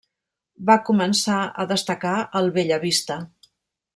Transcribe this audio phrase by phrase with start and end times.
[0.69, 3.21] Va començar a destacar al Bellavista.